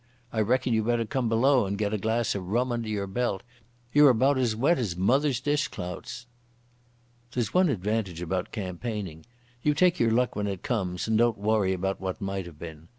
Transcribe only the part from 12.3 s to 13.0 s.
have been.